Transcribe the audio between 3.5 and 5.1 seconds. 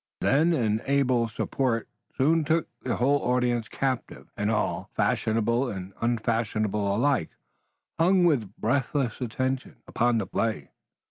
captive, and all,